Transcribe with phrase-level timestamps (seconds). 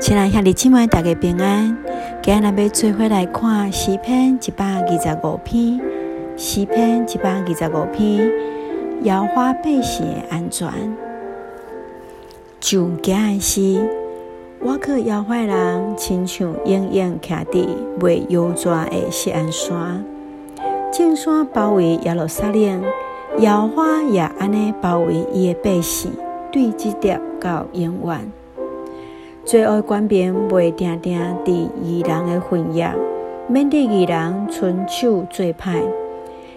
[0.00, 1.76] 亲爱兄弟姊妹，大家平安。
[2.22, 5.80] 今日要做伙来看诗篇一百二十五篇，
[6.36, 8.30] 诗篇一百二十五篇，
[9.02, 10.68] 耶和华百姓的安全。
[12.60, 13.88] 上惊的是，
[14.60, 17.66] 我靠耶和华人，亲像永远徛伫
[18.00, 20.04] 未摇拽的锡安山，
[20.92, 22.82] 正山包围耶路撒冷，
[23.38, 26.12] 耶和华也安尼包围伊的百姓，
[26.52, 28.32] 对直直到永远。
[29.48, 31.50] 罪恶权柄袂定定伫
[31.82, 32.92] 义人的份页，
[33.48, 35.80] 免得义人伸手做歹。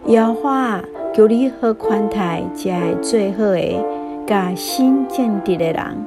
[0.07, 2.69] 耶和华求你好宽待这
[3.01, 3.85] 做好的、
[4.27, 6.05] 甲心正直的人。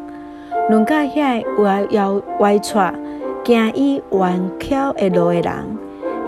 [0.68, 2.92] 论甲遐歪腰歪错、
[3.46, 5.55] 行伊弯巧的路的人，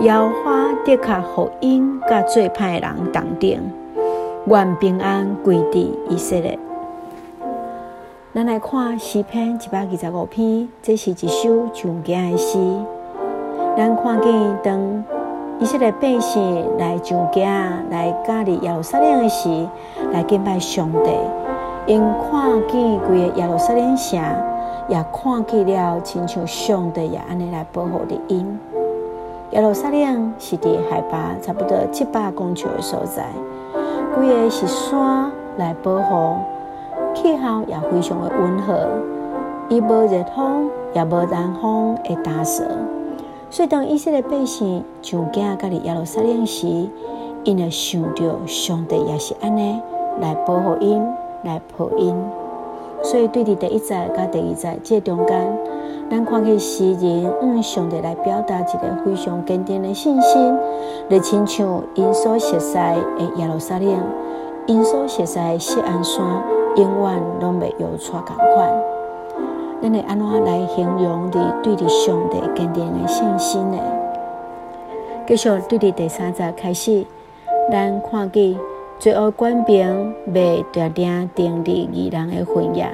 [0.01, 3.61] 耶和华的确互因甲做歹的人同等，
[4.47, 6.59] 愿平安归伫以色列。
[8.37, 12.59] 咱来看诗篇一百二十五篇，这是一首上惊的诗。
[13.75, 15.03] 咱看见当
[15.59, 17.43] 以色列百姓来上惊，
[17.89, 19.67] 来驾入耶路撒冷的时，
[20.13, 21.11] 来敬拜上帝。
[21.87, 21.99] 因
[22.31, 24.21] 看见规个耶路撒冷城，
[24.91, 28.61] 也看见了亲像上帝也安尼来保护着因。
[29.53, 33.25] 耶路撒冷是伫海拔差不多七百公尺的所在，
[34.15, 36.37] 规个是山来保护。
[37.17, 38.87] 气候也非常的温和，
[39.69, 42.63] 伊无热风，也无南风的打扫。
[43.51, 46.67] 所以当以色列百姓上惊甲哩耶路撒冷时，
[47.45, 49.81] 因会想着上帝也是安尼
[50.21, 51.03] 来保护因，
[51.43, 52.15] 来抱因。
[53.03, 55.59] 所以对伫第一节甲第二节这中间，
[56.11, 60.57] 咱看见诗人用上帝来表达一个非常坚定的信心，
[61.09, 63.89] 来亲像因所熟悉的耶路撒冷，
[64.67, 66.25] 因所熟悉的锡安山。
[66.77, 68.71] 永远拢袂有错共款，
[69.81, 71.33] 咱会安怎来形容你
[71.63, 73.79] 对伫上帝坚定的信心呢？
[75.27, 77.07] 继续对伫第三节开始，
[77.73, 78.55] 咱看见
[78.99, 82.87] 最后官兵袂定定定伫义人的份页，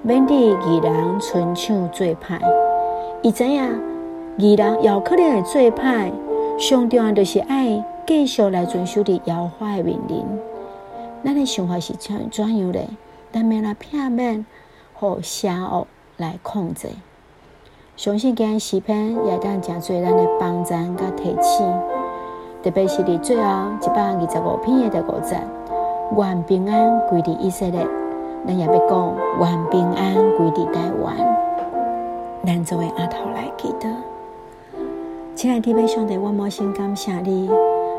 [0.00, 2.40] 免得义人亲像做歹。
[3.20, 3.62] 伊知影
[4.38, 6.10] 义人有可能会做歹，
[6.58, 10.24] 上重要就是爱继续来遵守伫耶和华的命令。
[11.22, 12.88] 咱的想法是怎怎样嘞？
[13.36, 14.46] 咱免来片面，
[14.94, 15.86] 互邪恶
[16.16, 16.88] 来控制。
[17.94, 21.70] 相信今日诗篇也当真济咱的帮助甲提醒，
[22.62, 23.42] 特别是伫最后
[23.82, 25.38] 一百二十五篇的第五节，
[26.16, 27.86] 愿平安归伫以色列。
[28.46, 31.14] 咱也要讲愿平安归伫台湾。
[32.46, 33.86] 咱作为阿头来记得，
[35.34, 37.50] 亲爱的弟兄姊妹，我满心感谢你，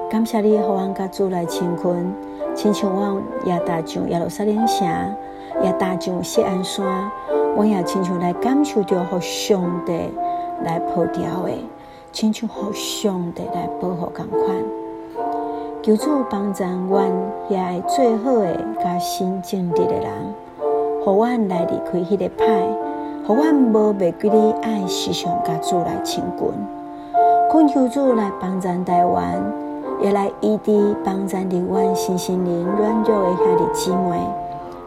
[0.09, 2.13] 感谢你，互阮甲主来亲近，
[2.57, 4.85] 亲像阮也踏上耶路撒冷城。
[5.63, 6.85] 也踏上锡安山，
[7.55, 10.11] 我也亲像来感受着，互上帝
[10.63, 11.67] 来保护的，
[12.11, 14.55] 亲像互上帝来保护共款。
[15.81, 17.09] 求主帮助阮，
[17.49, 20.11] 也爱最好的、甲心正直的人，
[21.03, 22.67] 互阮来离开迄个歹，
[23.25, 26.47] 互阮无袂记哩爱时常甲主来亲近。
[27.49, 29.41] 恳求主来帮助台湾，
[30.01, 34.19] 也来医治帮助台湾身心灵软弱的兄弟姊妹。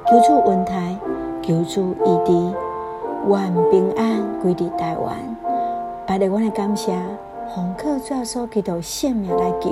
[0.08, 0.96] 求主恩待，
[1.42, 2.32] 求主医治，
[3.28, 5.14] 愿平安归伫台湾。
[6.06, 6.92] 拜托阮的感谢，
[7.54, 9.70] 奉靠主耶稣基督圣名来救，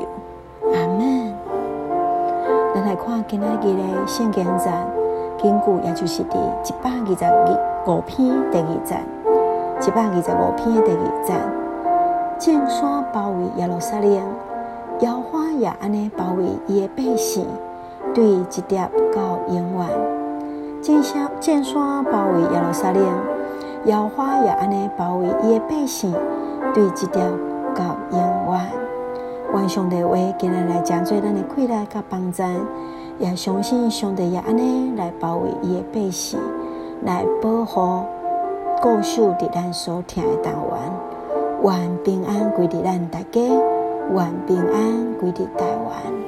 [0.73, 1.35] 阿门。
[2.75, 4.71] 咱来看今仔日的圣经节，
[5.43, 7.57] 根据也就是伫一百二十二
[7.87, 8.97] 五篇第二节，
[9.87, 11.35] 一百二十五篇的第二节，
[12.39, 14.23] 众山包围耶路撒冷，
[15.01, 17.47] 耶和华也安尼包围伊的百姓，
[18.13, 19.89] 对一直到永远。
[20.83, 23.01] 众山众山包围耶路撒冷，
[23.85, 26.13] 耶和华也安尼包围伊的百姓，
[26.75, 27.21] 对一直到
[28.11, 28.21] 永
[28.51, 28.61] 远。
[29.55, 32.43] 愿上帝话今日来讲做咱的快乐甲帮助，
[33.21, 36.41] 也相信上帝也安尼来包围伊的百姓，
[37.05, 38.03] 来保护、
[38.83, 40.93] 固守伫咱所听的单元。
[41.63, 43.41] 愿平安归伫咱大家，
[44.11, 46.28] 愿平安归伫台湾。